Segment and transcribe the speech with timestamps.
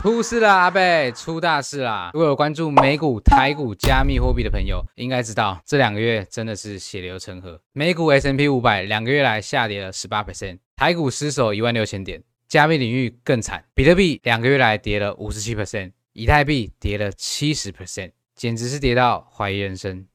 [0.00, 2.12] 出事了，阿贝，出大事啦！
[2.14, 7.60] 如果有关注美股、台股、加密货币的朋友，应该知道这两个月真的是血流成河。
[7.72, 20.06] 美股 S&P 五百两个月来下跌了十八 percent，台股失守一万六千点，加密领域更惨，比特币两个月来跌了五十七 percent，以太币跌了七十 percent，简直是跌到怀疑人生。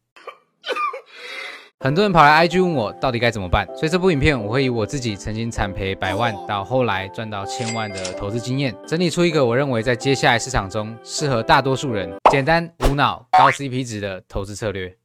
[1.84, 14.96] 很多人跑来 IG 问我到底该怎么办，所以这部影片我会以我自己曾经惨赔百万到后来赚到千万的投资经验，整理出一个我认为在接下来市场中适合大多数人、简单无脑、高 CP 值的投资策略。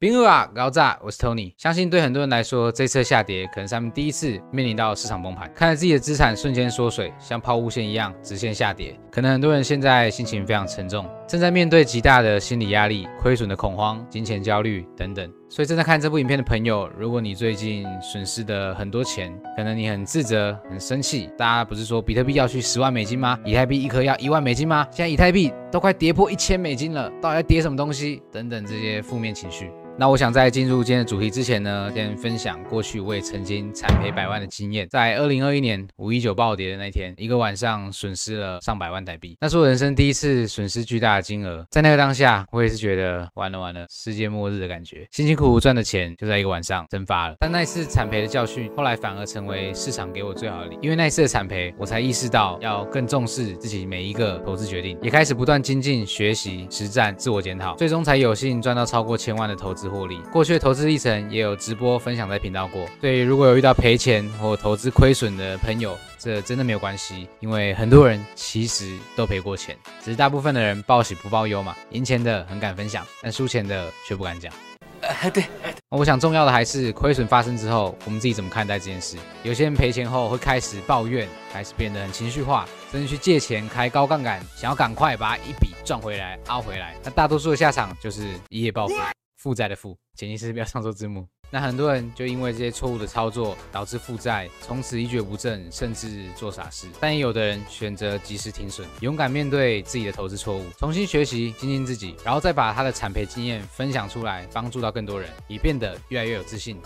[0.00, 0.96] 冰恶啊，高炸！
[1.02, 1.52] 我是 Tony。
[1.56, 8.96] 相信对很多人来说，这次下跌可能是他们第一次面临到市场崩盘，看着自己的资产瞬间缩水，像抛物线一样直线下跌。
[9.10, 15.30] 可能很多人现在心情非常沉重，正在面对极大的心理压力、亏损的恐慌、金钱焦虑等等。
[15.50, 21.28] 所以正在看这部影片的朋友，如果你最近损失的很多钱，可能你很自责、很生气。
[21.36, 23.38] 大家不是说比特币要去十万美金吗？
[23.44, 24.86] 以太币一颗要一万美金吗？
[24.90, 28.22] 现在以太币都快跌破一千美金了，到底要跌什么东西？
[28.32, 29.70] 等等这些负面情绪。
[30.00, 34.86] 那我想在进入今天的主题之前呢，先分享过去我也曾经惨赔百万的经验。
[34.88, 41.66] 在二零二一年五一九暴跌的那天，一个晚上损失了上百万台币，那是我人生第一次损失巨大的金额。
[41.70, 45.06] 在那个当下，我也是觉得完了完了，世界末日的感觉。
[45.10, 47.34] 辛辛苦苦赚的钱就在一个晚上蒸发了。
[47.40, 50.78] 但那次惨赔的教训，后来反而成为市场给我最好的礼。
[50.80, 59.88] 因为那一次的惨赔，我才意识到要更重视自己每一个投资决定，也开始不断精进、学习、实战、自我检讨，最终才有幸赚到超过千万的投资。
[59.88, 62.86] 获利，过去的投资历程也有直播分享在频道过。
[63.00, 69.74] 对于如果有遇到赔钱或投资亏损的朋友，这真的没有关系，因为很多人其实都赔过钱，
[70.04, 71.74] 只是大部分的人报喜不报忧嘛。
[71.90, 74.52] 赢钱的很敢分享，但输钱的却不敢讲。
[75.00, 75.44] 呃，对，
[75.88, 79.16] 我想重要的还是亏损发生之后，我们自己怎么看待这件事。
[79.42, 86.94] 有些人赔钱后会开始抱怨，开始变得很情绪化，甚至去借钱开高杠杆，想要赶快把一笔赚回来、凹回来。
[87.02, 88.94] 那大多数的下场就是一夜暴富。
[89.36, 91.26] 负债的负，前提是不要上错字幕。
[91.50, 96.86] 那很多人就因为这些错误的操作，导致负债，从此一蹶不振，甚至做傻事。
[97.00, 106.78] 但也有的人选择及时停损，勇敢面对自己的投资错误，重新学习，精进自己，然后再把他的产赔经验分享出来，帮助到更多人，以变得越来越有自信。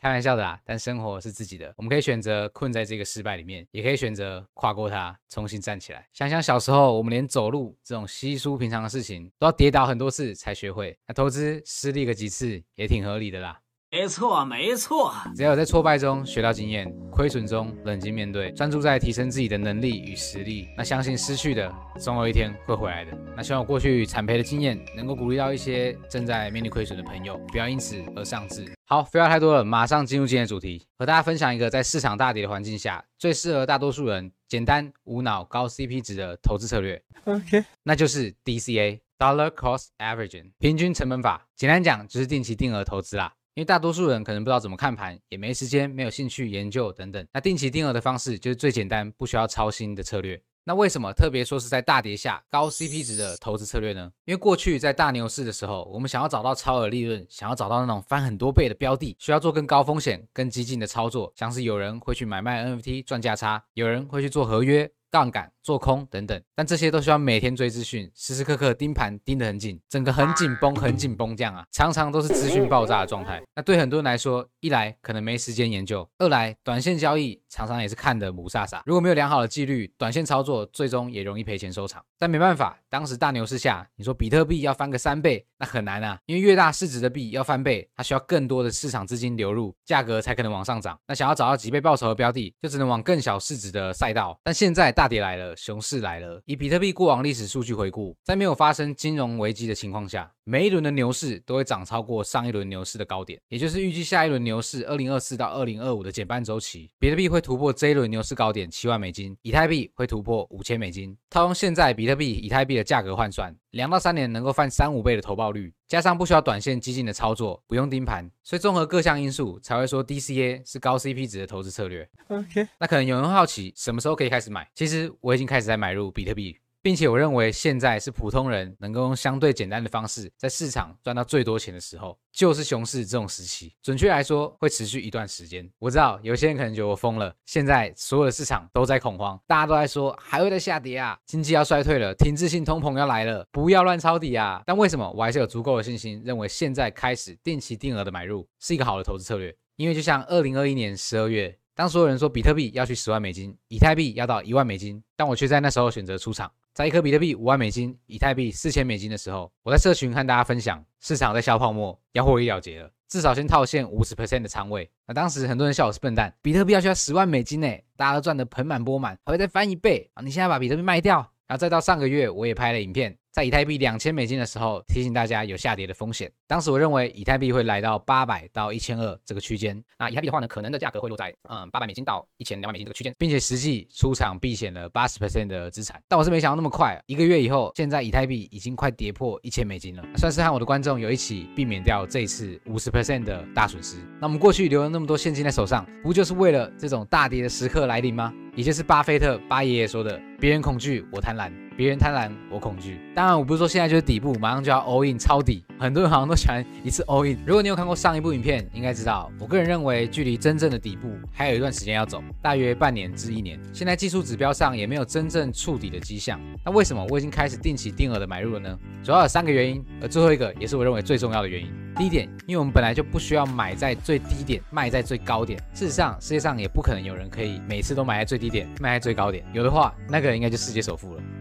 [0.00, 6.06] 开玩笑的啦，但生活是自己的，我们可以选择困在这个失败里面，也可以选择跨过它，重新站起来。
[6.12, 10.96] 想想小时候，我们连走路这种稀疏平常的事情，都要跌倒很多次才学会。
[11.06, 13.58] 那投资失利个几次，也挺合理的啦。
[13.88, 15.14] 没错，没错。
[15.34, 23.16] 只要有在挫败中学到经验，亏损中冷静面对，专注在提升自己的能力与实力，那相信失去的总有一天会回来的。
[23.34, 28.66] 那希望我过去惨赔的经验，能够鼓励到一些正在面临亏损的朋友，不要因此而丧志。
[28.84, 37.02] 好，废话太多了，马上进入今天的主题，和大家分享一个在市场大跌的环境下，最适合大多数人简单无脑高 CP 值的投资策略。
[37.24, 41.46] OK，那就是 DCA（Dollar Cost Averaging） 平均成本法。
[41.56, 43.32] 简单讲，就是定期定额投资啦。
[43.56, 47.26] 因为大多数人可能不知道怎么看盘，也没时间、没有兴趣研究等等。
[47.32, 50.38] 那定期定额的方式就是最简单、不需要操心的策略。
[50.62, 54.12] 那为什么特别说是在大跌下高 CP 值的投资策略呢？
[54.26, 64.90] 因为过去在大牛市的时候，我们想要找到超额利润，想要找到那种翻很多倍的标的，需要做更高风险、更激进的操作，像是有人会去买卖 NFT 赚价差，有人会去做合约。
[65.08, 73.42] 杠杆、做空等等，但这些都需要每天追资讯，时时刻刻盯盘盯得很紧，整个很紧绷、很紧绷这样啊，常常都是资讯爆炸的状态。
[73.56, 78.80] 那对很多人来说，一来可能没时间研究，二来短线交易常常也是看得雾煞煞。
[78.86, 82.00] 如果没有良好的纪律，短线操作最终也容易赔钱收场。
[82.16, 90.96] 但没办法，当时大牛市下，你说比特币要翻个三倍，那很难啊，因为越大市值的币要翻倍，它需要更多的市场资金流入，价格才可能往上涨。
[91.08, 94.38] 那想要找到几倍报酬的标的，就只能往更小市值的赛道。
[94.44, 96.40] 但现在大跌来了，熊市来了。
[96.44, 111.18] 以比特币过往历史数据回顾，在没有发生金融危机的情况下，每一轮的牛市都会涨超过上一轮牛市的高点，也就是预计下一轮牛市二零二四到二零二五的减半周期，比特币会突破这一轮牛市高点七万美金，以太币会突破五千美金。
[111.28, 122.08] 套用现在比特币、以太币的价格换算，两到三年能够翻三五倍的投报率，加上不需要短线激进的操作，不用盯盘，所以综合各项因素，才会说 DCA 是高 CP 值的投资策略。
[122.28, 124.70] OK，那可能有人好奇，什么时候可以开始买？
[124.76, 126.56] 其实我已经开始在买入比特币。
[126.86, 133.74] 并且我认为现在是普通人能够用相对简单的方式在市场赚到最多钱的时候，就是熊市这种时期。
[133.82, 135.68] 准确来说，会持续一段时间。
[135.80, 144.62] 我知道有些人可能觉得我疯了，现在所有的市场都在恐慌，大家都在说还会再下跌啊，经济要衰退了，停滞性通膨要来了，不要乱抄底啊。
[144.64, 149.52] 但为什么我还是有足够的信心，认为现在开始定期定额的买入是一个好的投资策略？
[149.74, 151.58] 因为就像二零二一年十二月。
[151.74, 156.50] 当所有人说比特币要去十万美金，以太币要到一万美金，但我却在那时候选择出场。
[156.76, 164.86] 在一颗比特币五万美金，以太币四千美金的时候，我在社群和大家分享，市场在消泡沫，要获利了结了，至少先套现五十 percent 的仓位。
[165.06, 170.22] 那当时很多人笑我是笨蛋，比特币要需要十万美金呢，大家都赚得盆满钵满，还会再翻一倍啊！
[170.22, 173.16] 你现在把比特币卖掉，然后再到上个月，我也拍了影片。
[173.36, 176.32] 在以太币两千美金的时候，提醒大家有下跌的风险。
[176.46, 179.78] 当时我认为以太币会来到八百到一千二这个区间。
[179.98, 186.00] 那以太币的话呢，可能的价格会落在嗯八百美金到一千两百美金这个区间，并且实际出场避险了八十 percent 的资产。
[186.08, 193.98] 但我是没想到那么快，一个月以后，现在以太币已经快跌破一千美金了，算是和我的观众有一起避免掉这一次五十 percent 的大损失。
[194.18, 198.32] 那我们过去留了那么多现金在手上，不就是为了这种大跌的时刻来临吗？
[198.54, 205.64] 也就是巴菲特巴爷爷说的：“别人恐惧，我贪婪；别人贪婪，我恐惧。”当然，我不是说现在就是底部，马上就要 all in 抄底。
[205.78, 207.38] 很多人好像都喜欢一次 all in。
[207.46, 213.60] 如果你有看过上一部影片，应该知道，我个人认为距离真正的底部还有一段时间要走，大约半年至一年。
[213.72, 216.40] 现在技术指标上也没有真正触底的迹象。
[216.64, 218.78] 那为什么我已经开始定期定额的买入了呢？
[219.04, 221.70] 主要有三个原因，而最后一个也是我认为最重要的原因。
[221.94, 225.58] 第一点，因为我们本来就不需要买在最低点，卖在最高点。
[225.72, 229.44] 事实上，世界上也不可能有人可以每次都买在最低点，卖在最高点。
[229.52, 231.22] 有的话，那个人应该就世界首富了。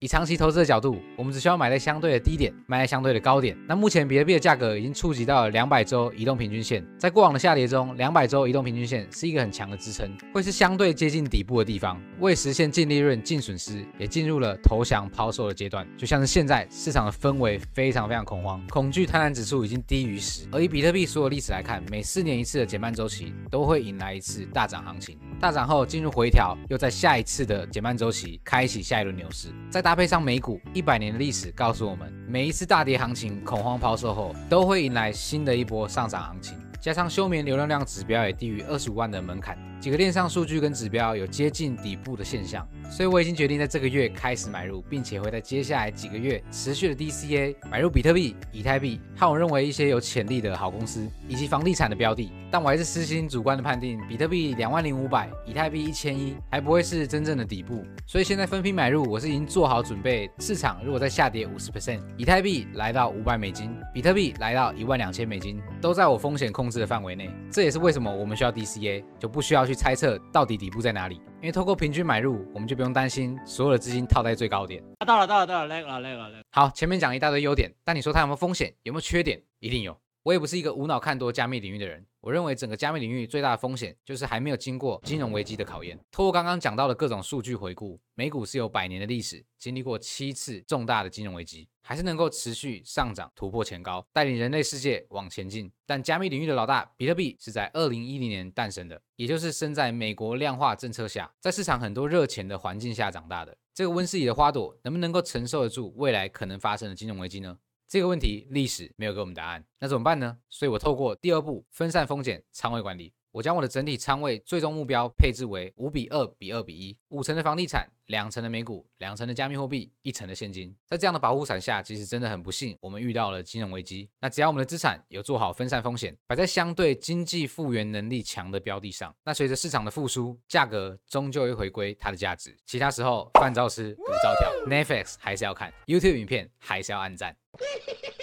[0.00, 3.56] 以长期投资的角度，我们只需要买在相对的低点，卖在相对的高点。
[3.66, 11.98] 那目前比特币的价格已经触及到了两百周移动平均线，在过往的下跌中，两百周移动平均线是一个很强的支撑，会是相对接近底部的地方。
[12.20, 15.88] 为实现净利润、净损失，也进入了投降抛售的阶段。
[15.96, 20.46] 就像是现在市场的氛围非常非常恐慌，恐惧贪婪指数已经低于十。
[20.52, 29.48] 而以比特币所有历史来看，每四年一次的减半周期都会引来一次大涨行情，大涨后进入回调，又在下一次的减半周期开启下一轮牛市。
[29.70, 36.58] 在搭配上美股一百年的历史告诉我们，每一次大跌行情恐慌抛售后，都会迎来新的一波上涨行情。
[36.80, 39.56] 加上休眠流量量指标也低于二十五万的门槛。
[39.78, 52.30] 几个链上数据跟指标有接近底部的现象，所以我已经决定在这个月开始买入，并且会在接下来几个月持续的 DCA 买入比特币、以太币和我认为一些有潜力的好公司以及房地产的标的。
[52.50, 60.30] 但我还是私心主观的判定，比特币两万零五百，以太币一千一还不会是真正的底部，所以现在分批买入，我是已经做好准备。
[60.38, 67.30] 市场如果再下跌五十 percent，以太币来到五百美金，比特币来到一万两千美金，都在我风险控制的范围内。
[67.50, 74.82] 这也是为什么我们需要 DCA，就不需要去猜测到底底部在哪里，因为透过平均买入，我们就不用担心所有的资金套在最高点。
[74.98, 76.42] 啊，到了，到了，到了，累了，累了，累了。
[76.52, 78.72] 好，前面讲一大堆优点，但你说它有没有风险？
[78.84, 79.42] 有没有缺点？
[79.58, 79.98] 一定有。
[80.22, 82.04] 我也不是一个无脑看多加密领域的人。
[82.26, 85.96] 我认为整个加密领域最大的风险就是还没有经过金融危机的考验。
[86.10, 95.70] 透过刚刚讲到的各种数据回顾，美股是有百年的历史，经历过七次重大的金融危机，还是能够持续上涨，突破前高，带领人类世界往前进。
[95.86, 103.56] 但加密领域的老大比特币是在二零一零年诞生的，也就是生在美国量化政策下，在市场很多热钱的环境下长大的。
[103.72, 107.56] 这个温室里的花朵能不能够承受得住未来可能发生的金融危机呢？
[107.88, 110.38] 这个问题历史没有给我们答案，那怎么办呢？
[110.48, 120.74] 所以我透过第二步分散风险仓位管理，我将我的整体仓位最终目标配置为五比二比二比一，五成的房地产，两成的美股，两成的加密货币，一成的现金。
[120.86, 124.08] 在这样的保护伞下，其实真的很不幸，我们遇到了金融危机。
[124.20, 132.56] 那只要我们的资产有做好分散风险，摆在相对经济复原能力强的标的上，那随着市场的复苏，价格终究会回归它的价值。
[132.64, 137.36] 其他时候饭照吃，股照跳，Netflix 还是要看，YouTube 影片还是要按赞。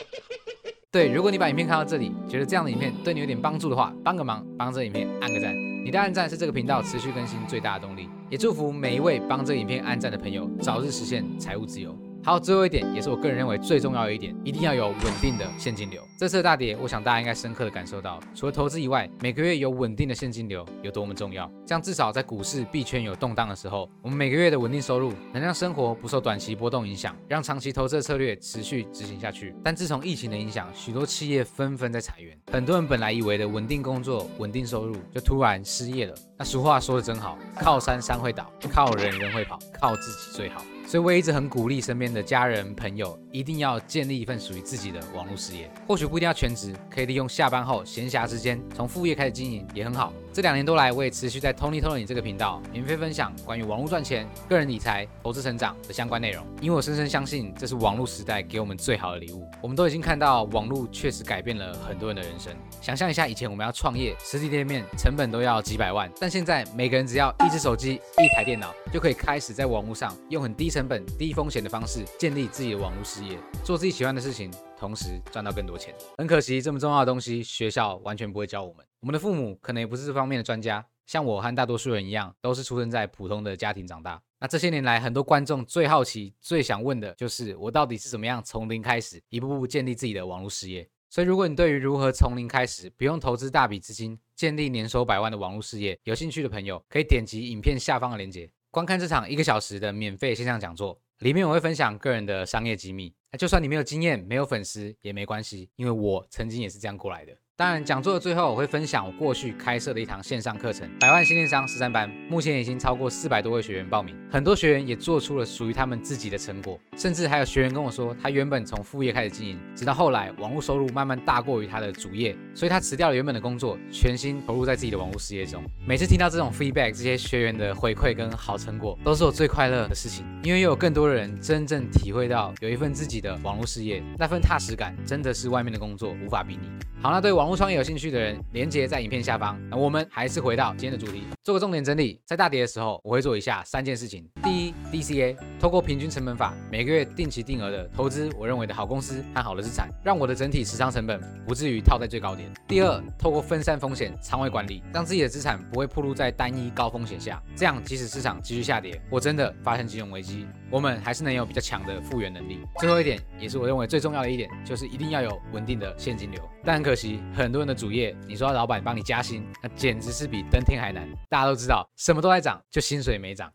[0.93, 5.51] 对，如果你把影片看到这里，觉得这样的影片对你有点帮助的话，帮个忙，帮这影片按个赞。
[5.83, 8.07] 你的按赞是这个频道持续更新最大的动力。
[8.29, 11.97] 也祝福每一位帮这影片按赞的朋友，早日实现财务自由。
[12.25, 16.01] 好，最后一点也是我个人认为最重要的一点，一定要有稳定的现金流。
[16.17, 21.51] 这次的大跌，我想大家应该深刻的感受到，除了投资以外，每个月有稳定的现金流有多么重要。
[21.65, 29.53] 这样至少在股市币圈有动荡的时候，我们每个月的稳定收入能让生活不受短期波动影响，让长期投资的策略持续执行下去。
[29.61, 36.15] 但自从疫情的影响，许多企业纷纷在裁员，很多人本来以为的稳定工作、稳定收入，就突然失业了。
[36.37, 40.63] 那俗话说的真好，靠山山会倒，靠人人会跑，靠自己最好。
[40.85, 45.71] 所以我也一直很鼓励身边的家人朋友，一定要建立一份属于自己的网络事业。
[45.87, 50.13] 或许不一定要全职，可以利用下班后闲暇时间，从副业开始经营也很好。
[50.33, 59.47] 这两年多来，我也持续在 Tony Tony 这个频道免费分享关于网络赚钱、个人理财、投资成长的相关内容，因为我深深相信这是网络时代给我们最好的礼物。
[59.61, 62.51] 我们都已经看到网络确实改变了很多人的人生。
[62.81, 74.49] 想象一下，以前我们要创业，实体店面成本都要几百万，但现在每个人只要一只手机、一台电脑，就可以开始在网络上用很低成本、低风险的方式建立自己的网络事业，做自己喜欢的事情，
[74.79, 75.93] 同时赚到更多钱。
[76.17, 78.83] 很可惜，这么重要的东西，学校完全不会教我们。
[79.03, 84.23] 我们的父母可能也不是这方面的专家，像我和大多数人一样，都是出生在普通的家庭长大。
[84.39, 90.89] 那这些年来，很多观众最好奇、最想问的就是，我到底是怎么样从零开始，一步步建立自己的网络事业？
[91.09, 100.97] 所以，如果你对于如何从零开始，不用投资大笔资金，建立年收百万的网络事业有兴趣的朋友，可以点击影片下方的链接，观看这场一个小时的免费线上讲座。
[101.19, 103.13] 里面我会分享个人的商业机密。
[103.33, 107.35] 那就算你没有经验、没有粉丝也没关系，因为我曾经也是这样过来的。
[107.55, 125.63] 当然，讲座的最后我会分享我过去开设的一堂线上课程《百万新电商实战班》，目前已经超过四百多位学员报名，很多学员也做出了属于他们自己的成果，甚至还有学员跟我说，他原本从副业开始经营，直到后来网络收入慢慢大过于他的主业，所以他辞掉了原本的工作，全心投入在自己的网络事业中。
[125.85, 136.67] 每次听到这种 feedback，这些学员的回馈跟好成果，都是我最快乐的事情，因为又有更多的人真正体会到有一份自己的网络事业，那份踏实感真的是外面的工作无法比拟。
[136.99, 139.59] 好，那对网络创业有兴趣的人，连接在影片下方。
[139.69, 142.19] 那我们还是回到今天的主题，做个重点整理。
[142.25, 152.51] 在大跌的时候，我会做以下三件事情：第一，DCA，透过平均成本法，每个月定期定额的投资我认为的好公司和好的资产，让我的整体持仓成本不至于套在最高点。
[152.67, 162.59] 第二，透过分散风险仓位管理，让自己的资产不会暴露在单一高风险下，这样即使市场继续下跌，我真的发生金融危机，我们还是能有比较强的复原能力。
[162.79, 166.41] 最后一点，也是我认为最重要的一点，就是一定要有稳定的现金流。
[166.65, 171.09] 但很可惜，很多人的主业，你说老板帮你加薪，那简直是比登天还难。
[171.29, 173.51] 大家都知道，什么都在涨，就薪水没涨。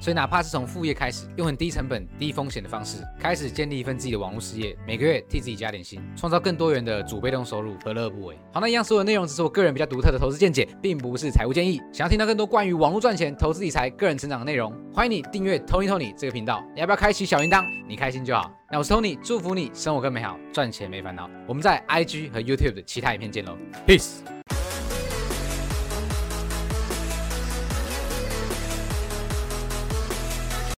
[0.00, 8.34] 所以，哪怕是从副业开始，用很低成本、低风险的方式，开始建立一份自己的网络事业，每个月替自己加点薪，创造更多元的主被动收入，何乐而不为？
[8.50, 11.78] 好，那一样，所有内容只是我个人比较独特的投资见解，并不是财务建议。
[11.92, 16.64] 想要听到更多关于网络赚钱、投资理财、个人成长的内容，欢迎你订阅 Tony Tony 这个频道。
[16.74, 17.62] 你要不要开启小铃铛？
[17.86, 18.50] 你开心就好。
[18.72, 21.28] 那我是 Tony，祝福你生活更美好，赚钱没烦恼。
[21.46, 23.54] 我们在 IG 和 YouTube 的其他影片见喽
[23.86, 24.39] ，Peace。